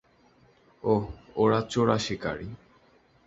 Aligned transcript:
ওহ, 0.83 1.03
ওরা 1.35 1.59
চোরাশিকারি। 1.61 2.49